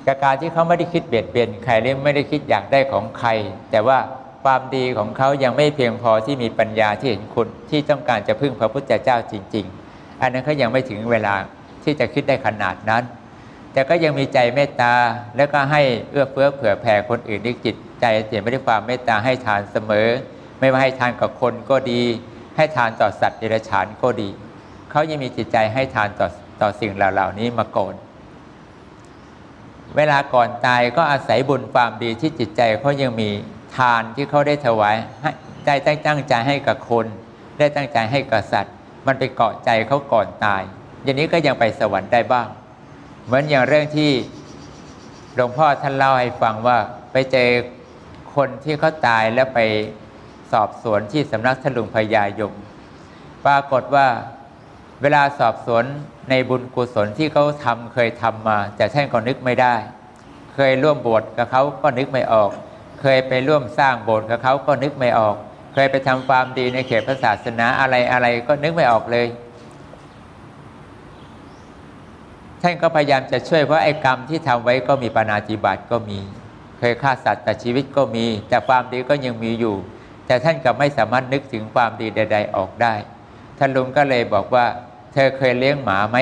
[0.07, 3.31] กับการที่เขาไม่ได้คิดเบียดเบียนใครหรือไม่ได้คิดอยากได้ของใคร
[3.71, 3.99] แต่ว่า
[4.45, 11.35] ความดีของเขายังไม่เพียงพอที่มีปัญญาที่เห็นคุณที่ต้องการจะพึ่งพระพุทธเจ้าจริง ๆ อันนั้นเขายังไม่ถึงเวลา
[11.85, 13.03] ที่จะคิดได้ขนาดนั้น
[13.73, 14.95] แต่ก็ยังมีใจเมตตา
[15.37, 20.09] แล้วก็ให้เอื้อเฟื้อเผื่อแผ่คนอื่นด้วยจิตใจเปี่ยนได้ความเมตตาให้ทานเสมอ
[20.61, 22.03] ไม่ว่าให้ทานกับคนก็ดี
[22.57, 24.29] ให้ทานต่อสัตว์เดรัจฉานก็ดี
[24.91, 26.29] เขายังมีจิตใจให้ทานต่อ
[26.61, 27.95] ต่อสิ่งเหล่านี้มาก่อน
[29.97, 33.31] เวลาก่อนตายก็อาศัยบุญความดีที่จิตใจเขายังมี
[33.77, 34.97] ทานที่เขาได้ถวาย
[35.67, 35.75] ได้
[36.07, 37.07] ตั้งใจให้กับคน
[37.59, 38.75] ได้ตั้งใจให้กับสัตว์
[39.07, 40.63] มันไปเกาะใจเขาก่อนตาย
[41.03, 42.49] อย่างนี้ก็ยังไปสวรรค์ได้บ้าง
[43.25, 44.11] เหมือนอย่างเรื่องที่
[45.35, 46.79] หลวงพ่อท่านเล่าให้ฟังว่า
[47.13, 47.49] ไปเจอ
[48.35, 49.61] คนที่เขาตายแล้วไป
[50.53, 52.53] สอบสวนที่สำนักทลุงพญายม
[53.47, 54.07] ปรากฏว่า
[55.03, 55.85] เวลาสอบสวน
[56.31, 59.75] ในบุญกุศลที่เขาทำเคยทำมา แต่ท่านก็นึกไม่ได้
[60.55, 62.51] เคยร่วมบวชกับเขาก็นึกไม่ออก
[63.01, 65.37] เคยไปร่วมสร้างโบสถ์กับเขาก็นึกไม่ออก
[65.75, 69.27] เคยไปทำความดีในเขตพระศาสนาอะไรอะไรก็นึกไม่ออกเลย
[72.63, 76.19] ท่านก็พยายามจะช่วยเพราะไอ้กรรมที่ทำไว้ก็มีปานาจิบัติก็มี
[76.79, 79.77] เคยฆ่าสัตว์แต่ชีวิตก็มี แต่ความดีก็ยังมีอยู่
[80.27, 82.95] แต่ท่านก็ไม่สามารถนึกถึงความดีใด ๆ ออกได้
[83.59, 84.67] ท่านลุงก็เลยบอกว่า
[85.13, 86.19] เธอเคยเลี้ยงหมาไหม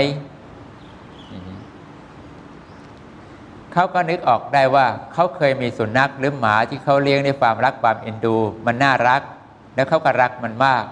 [3.72, 9.22] เขาก็นึกออกได้ว่าเขาเคยมีสุนัขหรือหมาที่เขาเลี้ยงในความรักความเอ็นดู มันน่ารัก
[9.74, 10.84] แล้วเขาก็รักมันมาก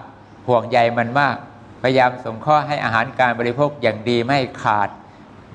[0.47, 1.35] ห่วงใยมันมาก
[1.81, 4.89] พยายามสงเคราะห์ให้อาหารการบริโภคอย่างดีไม่ขาด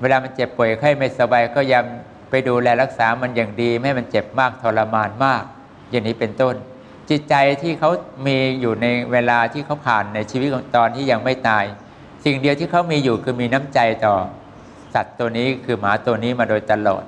[0.01, 5.43] เวลามันเจ็บป่วยไข้ไม่สบายก็ยำไปดูแลรักษามันอย่างดี ไม่ให้มันเจ็บมากทรมานมาก
[5.91, 6.55] อย่างนี้เป็นต้น
[7.09, 7.91] จิตใจที่เขา
[8.25, 11.65] มีอยู่ในเวลาที่เขาผ่านในชีวิตของตอนที่ยังไม่ตาย
[12.25, 14.15] สิ่งเดียวที่เขามีอยู่คือมีน้ำใจต่อ
[14.93, 17.03] สัตว์ตัวนี้คือหมาตัวนี้มาโดยตลอด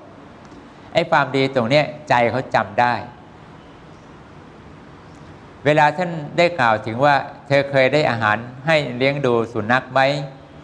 [0.94, 2.94] ไอ้ความดีตรงนี้ใจเขาจำได้
[5.66, 7.16] เวลาท่านได้กล่าวถึงว่า
[7.48, 10.00] เธอเคยได้อาหารให้เลี้ยงดูสุนัขไหม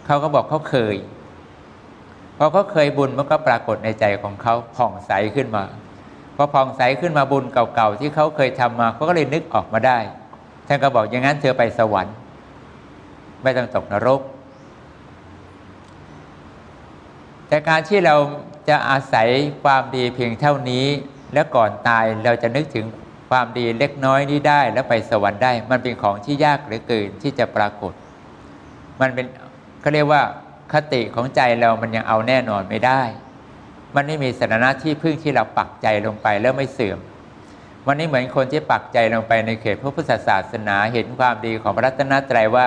[0.05, 0.95] เขาก็บอกเขาเคย
[2.37, 5.63] พอเขาเคยบุญมันก็ปรากฏในใจของเขาผ่องใสขึ้นมา
[6.35, 9.99] พอผ่องใสขึ้นมาบุญเก่าๆที่เขาเคยทำมาเขาก็เลยนึกออกมาได้
[10.67, 12.15] ท่านก็บอกอย่างนั้นเธอไปสวรรค์
[13.43, 14.21] ไม่ต้องตกนรก
[17.49, 18.15] แต่การที่เรา
[18.69, 19.27] จะอาศัย
[19.63, 20.85] ความดีเพียงเท่านี้
[21.33, 22.85] แล้วก่อนตายเราจะนึกถึง
[23.29, 27.93] ความดีเล็กน้อยนี้ได้แล้วไปสวรรค์ได้ มันเป็นของที่ยากเหลือเกินที่จะปรากฏ
[29.01, 29.25] มันเป็น
[29.81, 30.21] เขาเรียกว่า
[30.73, 33.01] คติของใจเรามันยังเอาแน่นอนไม่ได้
[33.95, 36.99] มันไม่มีสถานะที่พึ่งที่เราปักใจลงไปแล้วไม่เสื่อม
[37.87, 42.65] วันนี้เหมือนคนที่ปักใจลงไปในเขตพระพุทธศาสนาเห็นความดีของพระรัตนตรัยว่า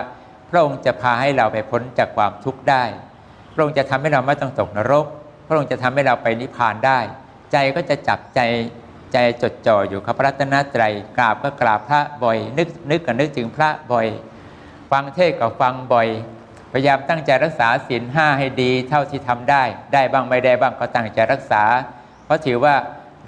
[0.51, 2.85] พระองค์จะพาให้เราไปพ้นจากความทุกข์ได้
[3.55, 5.07] พระองค์จะทำให้เราไม่ต้องตกนรก
[5.47, 6.99] พระองค์จะทำให้เราไปนิพพานได้
[7.53, 8.41] ใจก็จะจับใจ
[9.13, 14.07] ใจจดจ่ออยู่กับพระรัตนตรัยกราบก็กราบพระบ่อย นึกนึกก็นึกถึงพระบ่อย
[14.91, 16.09] ฟังเทศก็ฟังบ่อย
[16.73, 19.63] พยายามตั้งใจรักษาศีลห้าให้ดีเท่าที่ทำได้
[19.95, 21.63] ได้บ้างไม่ได้บ้างก็ตั้งใจรักษา
[22.25, 22.75] เพราะถือว่า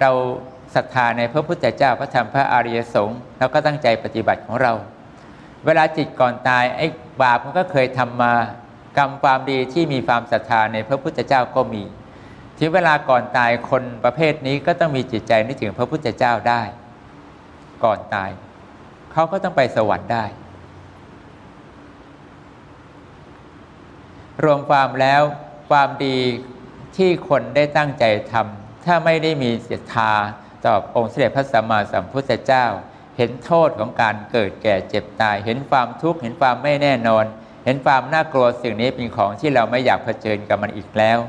[0.01, 0.11] เรา
[0.75, 4.73] ศรัทธาในพระพุทธเจ้าพระธรรมพระอริยสงฆ์เราก็ตั้งใจปฏิบัติของเรา
[5.65, 6.87] เวลาจิตก่อนตายไอ้
[7.21, 8.33] บาปมันก็เคยทำมา
[8.97, 11.83] กรรมความดีที่มีความศรัทธาในพระพุทธเจ้าก็มี
[12.59, 16.61] ถึงเวลาก่อนตายคนประเภทนี้ก็ต้องมีจิตใจนึกถึงพระพุทธเจ้าได้
[17.83, 18.29] ก่อนตาย
[19.11, 20.25] เขาก็ต้องไปสวรรค์ได้
[24.43, 25.21] รวมความแล้ว
[25.69, 26.17] ความดี
[26.97, 30.11] ที่คนได้ตั้งใจทำถ้าไม่ได้มีศรัทธา
[30.65, 32.65] ต่อองค์เสด็จพระสัมมาสัมพุทธเจ้า
[33.17, 37.25] เห็นโทษของการเกิดแก่เจ็บตาย เห็นความทุกข์เห็นความไม่แน่นอน
[37.65, 41.19] เห็นความน่ากลัวสิ่งนี้เป็นของที่เราไม่อยากเผชิญกับมันอีกแล้ว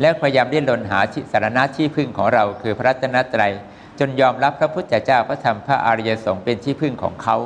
[0.00, 1.00] และพยายามดิ้นรนหา
[1.32, 3.52] สารณะที่พึ่งของเราคือพระรัตนตรัย
[3.98, 7.36] จนยอมรับพระพุทธเจ้าพระธรรมพระอริยสงฆ์เป็นที่พึ่งของเขา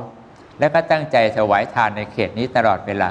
[0.58, 3.10] และก็ตั้งใจถวายทานในเขตนี้ตลอดเวลา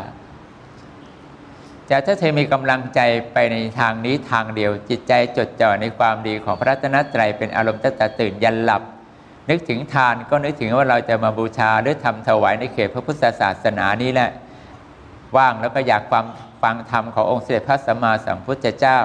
[1.89, 3.00] จะถ้าเธอมีกำลังใจ
[3.34, 8.82] ไปในทางนี้ทางเดียว จิตใจจดจ่อในความดีของพระรัตนตรัยเป็นอารมณ์ตั้งแต่ตื่นยันหลับ
[9.50, 14.30] นึกถึงทานก็นึกถึงว่าเราจะมาบูชาหรือทำถวายในเขตพระพุทธศาสนานี้แหละ
[15.38, 16.26] ว่างแล้วก็อยากฟัง
[16.63, 19.00] ฟังธรรมขององค์เสด็จพระสัมมาสัมพุทธเจ้า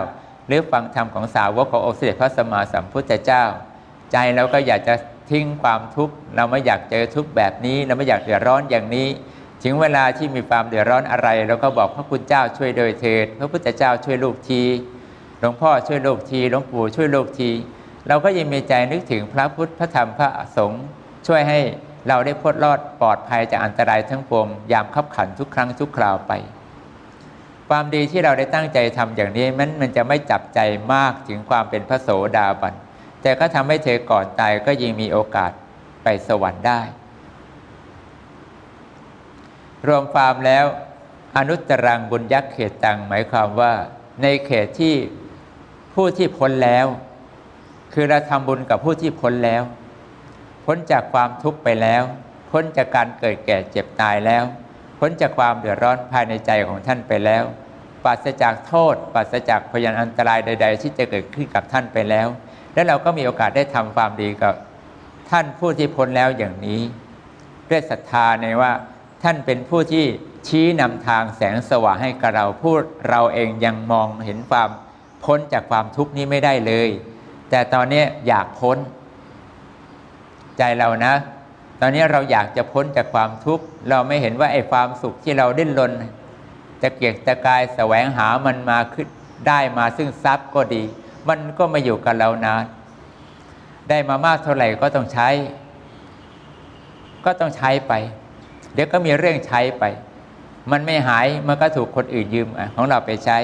[0.47, 3.45] หรือฟังธรรมของสาวกขององค์เสด็จพระสัมมาสัมพุทธเจ้า
[4.12, 4.95] ใจเราก็อยากจะ
[5.31, 9.09] ทิ้งความทุกข์เราไม่อยากเจอทุกข์แบบนี้ เราไม่อยากเดือดร้อนอย่างนี้
[9.62, 14.62] ถึงเวลาที่มีความเดือดร้อนอะไรเราก็บอกพระคุณเจ้าช่วยโดยเถิดพระพุทธเจ้าช่วยลูกที
[15.41, 17.51] หลวงพ่อช่วยลูกทีหลวงปู่ช่วยลูกที
[18.09, 20.83] เราก็ยังมีใจนึกถึงพระพุทธพระธรรมพระสงฆ์
[21.27, 21.61] ช่วยให้
[22.08, 26.32] เราได้พ้นรอดปลอดภัยจากอันตรายทั้งปวงยามขับขันทุกครั้งทุกคราวไป
[27.68, 30.61] ความดีที่เราได้ตั้งใจทำอย่างนี้มันมันจะไม่จับใจ
[30.94, 32.74] มากถึงความเป็นพระโสดาบัน
[33.22, 35.50] แต่ก็ทำให้เธอก่อนตายก็ยังมีโอกาส
[36.02, 36.80] ไปสวรรค์ได้
[39.87, 40.64] รวมความแล้ว
[41.37, 43.72] อนุตรังบุญยักษ์เขตตังหมายความว่า
[44.22, 44.94] ในเขตที่
[45.94, 46.87] ผู้ที่พ้นแล้ว
[47.92, 49.62] คือเราทำบุญกับผู้ที่พ้นแล้ว
[50.70, 52.02] พ้นจากความทุกข์ไปแล้ว
[52.52, 54.44] พ้นจากการเกิดแก่เจ็บตายแล้ว
[54.98, 57.44] พ้นจากความเดือดร้อนภายในใจของท่านไปแล้ว
[58.04, 62.26] ปราศจากโทษปราศจากพยานอันตรายใด ๆ ที่จะเกิดขึ้นกับท่านไปแล้ว
[62.74, 64.54] และเราก็มีโอกาสได้ทำความดีกับ
[65.31, 66.81] ท่านผู้ที่พ้นแล้วอย่างนี้
[67.70, 68.72] ด้วยศรัทธาในว่า
[69.22, 70.04] ท่านเป็นผู้ที่
[70.48, 72.74] ชี้นำทางแสงสว่างให้กับเราผู้
[73.09, 74.68] เราเองยังมองเห็นความ
[75.24, 76.88] พ้นจากความทุกข์นี้ไม่ได้เลย
[77.50, 78.76] แต่ตอนนี้อยากพ้น
[80.59, 81.14] ใจเรานะ
[81.81, 85.92] ตอนนี้เราอยากจะพ้นจากความทุกข์ เราไม่เห็นว่าไอ้ความสุขที่เราดิ้นรน
[86.83, 89.09] จะเกียกตะกายแสวงหามันมาขึ้น
[89.49, 90.83] ได้มาซึ่งทรัพย์ก็ดี
[91.29, 92.64] มันก็มาอยู่กับเรานาน
[93.88, 95.29] ได้มามากเท่าไหร่ก็ต้องใช้
[97.25, 97.92] ก็ต้องใช้ไป
[98.75, 99.85] เดี๋ยวก็มีเรื่องใช้ไป
[100.71, 103.38] มันไม่หายมันก็ถูกคนอื่นยืมของเราไปใช้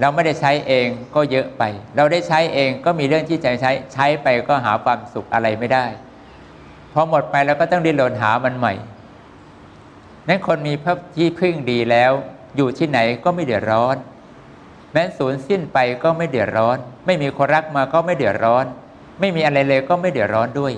[0.00, 1.62] เราไม่ได้ใช้เองก็เยอะไป
[1.96, 5.86] เราได้ใช้เองก็มีเรื่องที่จะใช้ใช้ไปก็หาความสุขอะไรไม่ได้
[6.92, 8.74] พอหมดไปเราก็ต้องดิ้นรนหามันใหม่
[10.28, 12.12] นั้นคนมีพระที่พึ่งดีแล้ว
[12.56, 13.96] อยู่ที่ไหนก็ไม่เดือดร้อน
[14.92, 18.66] แม้สูญสิ้นไปก็ไม่เดือดร้อน ไม่มีคนรักมาก็ไม่เดือดร้อน
[19.20, 20.72] ไม่มีอะไรเลยก็ไม่เดือดร้อนด้วย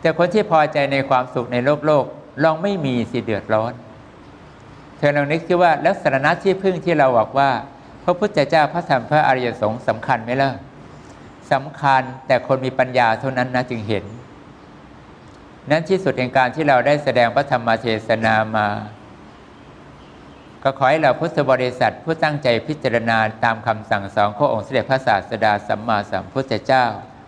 [0.00, 2.04] แต่คนที่พอใจในความสุขในโลกโลก
[2.42, 3.72] ลองไม่มีสิเดือดร้อน
[4.98, 7.50] เธอลองนึกที่ว่าแล้วสรณะที่พึ่งที่เราบอกว่า
[8.04, 10.50] พระพุทธเจ้าพระธรรมพระอริยสงฆ์สำคัญไหมล่ะ
[11.52, 14.04] สำคัญแต่คนมีปัญญาเท่านั้นนะจึงเห็น
[15.70, 18.68] นั้นที่สุดในการที่เราได้แสดงพระธรรมเทศนามา
[20.62, 26.84] ก็ขอให้เราพุทธบริษัทผู้ตั้งใจพิจารณาตามคำสั่งสอนขององค์เสด็จพระศาสดาสัมมาสัมพุทธเจ้า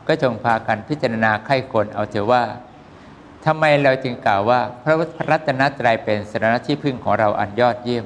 [0.08, 2.42] ก็จงพากันพิจารณาไข้คนเอาเถอะว่า
[3.44, 4.94] ทำไมเราจึงกล่าวว่า พระ
[5.30, 8.04] รัตนตรัยเป็นสรณที่พึ่งของเราอันยอดเยี่ยม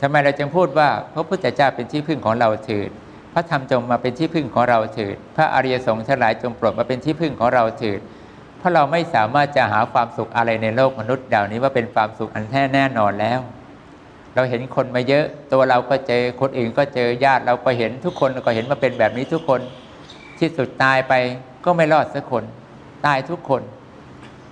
[0.00, 2.90] ทำไมเราจึงพูดว่าพระพุทธเจ้าเป็นที่พึ่งของเราเถิด
[3.32, 8.00] พระธรรมจงมาเป็นที่พึ่งของเราเถิด พระอริยสงฆ์ทั้งหลายจงโปรดมาเป็นที่พึ่งของเราเถิด
[8.64, 13.40] ราะเราไม่สามารถจะหาความสุขอะไรในโลกมนุษย์ดาวนี้ว่าเป็นความสุขอันแท้แน่นอนแล้ว
[14.34, 19.60] เราเห็นคนมาเยอะ ตัวเราก็เจอคนอื่นก็เจอญาติเราก็เห็นทุกคนก็เห็นมาเป็นแบบนี้ทุกคน
[20.38, 21.12] ที่สุดตายไป
[21.64, 22.44] ก็ไม่รอดสักคน
[23.06, 23.62] ตายทุกคน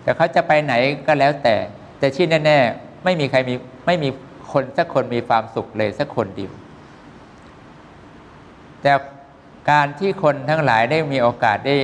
[0.03, 0.75] แต่เขาจะไปไหน
[1.07, 1.57] ก็แล้วแต่
[1.99, 3.55] แต่ที่แน่ๆไม่มีใครมี
[3.87, 4.09] ไม่มี
[4.53, 6.53] คนสักคนมีความสุขเลยสักคนเดียว
[8.83, 8.93] แต่
[9.71, 11.77] การที่คนทั้งหลายได้มีโอกาสได้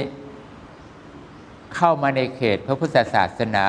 [1.74, 3.66] เข้ามาในเขตพระพุทธศาสนา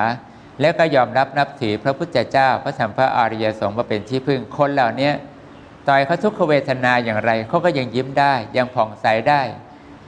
[0.61, 5.11] แล้วก็ยอมรับนับถือพระพุทธเจ้า พระธรรมพระอริยสงฆ์มาเป็นที่พึ่งคนเหล่านี้
[5.87, 9.41] ต่อยเขาทุกขเวทนาอย่างไรเขาก็ยังยิ้มได้ยังผ่องใสได้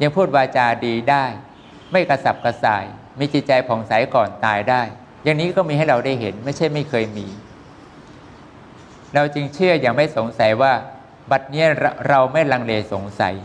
[0.01, 1.25] ยังพูดวาจาดีได้
[1.91, 2.85] ไม่กระสับกระส่าย
[3.19, 4.81] มีจิตใจผ่องใสก่อนตายได้
[5.23, 7.27] อย่างนี้ก็มีให้เราได้เห็นไม่ใช่ไม่เคยมี
[9.15, 10.73] เราจึงเชื่ออย่างไม่สงสัยว่า
[11.31, 11.65] บัดนี้
[12.07, 13.35] เราไม่ลังเลสงสัย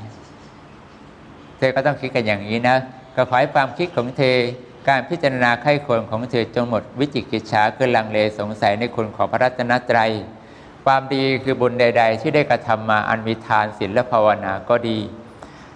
[1.59, 2.77] เธอก็ต้องคิดกันอย่างนี้นะ
[3.17, 4.37] ก็ขอให้ความคิดของเธอ
[4.89, 10.13] การพิจารณาไข้ควรของเธอจงหมดวิจิกิจฉาคือลังเลสงสัยในคุณของพระรัตนตรัย
[10.85, 14.99] ความดีคือบุญใด ๆ ที่ได้กระทำมาอันมีทานศีลและภาวนาก็ดี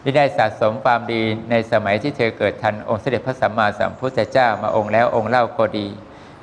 [0.03, 5.87] ที่ได้สะสมความดีในสมัยที่เธอเกิดทันองค์เสด็จพระสัมมาสัมพุทธเจ้ามาองค์แล้วองค์เล่าก็ดี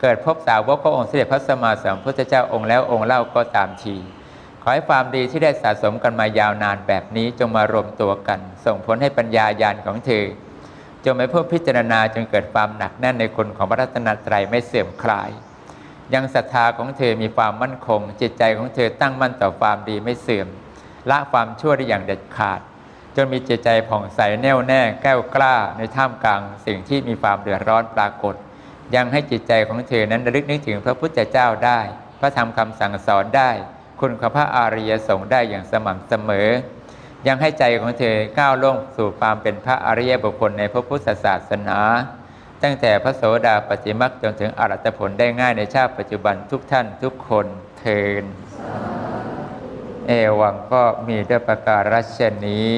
[0.01, 3.95] เกิดพบสาวกขององค์เสด็จพระสัมมาสัมพุทธเจ้าองค์แล้วองค์เล่าก็ตามที
[4.61, 10.25] ขอให้ความดีที่ได้สะสมกันมายาวนานแบบนี้จงมารวมตัวกัน ส่งผลให้ปัญญาญาณของเธอ
[11.07, 15.29] จงไม่เพิ่มพิจารณาจนเกิดความหนักแน่นในคุณของพระรัตนตรัยไม่เสื่อมคลาย
[16.13, 20.47] ยังศรัทธาของเธอมีความมั่นคง จิตใจของเธอตั้งมั่นต่อความดีไม่เสื่อม
[21.09, 22.59] ละความชั่วได้อย่างเด็ดขาด
[23.15, 28.35] จนมีจิตใจผ่องใสแน่วแน่แก้วกล้าในท่ามกลาง สิ่งที่มีความเดือดร้อนปรากฏ
[28.95, 31.79] ยังให้จิตใจของเธอนั้นระลึกนึกถึงพระพุทธเจ้าได้
[32.19, 33.51] พระธรรมคำสั่งสอนได้
[33.99, 36.49] คุณของพระอริยสงฆ์ได้อย่างสม่ำเสมอ
[37.27, 41.79] ยังให้ใจของเธอก้าวล่วงสู่ความเป็นพระอริยบุคคลในพระพุทธศาสนา
[42.63, 47.45] ตั้งแต่พระโสดาปฏิมักจนถึงอรัตผลได้ง่ายในชาติปัจจุบันทุกท่านทุกคน
[47.79, 48.23] เทิน
[50.07, 52.71] เอวังก็มีด้วยประการรัชนี้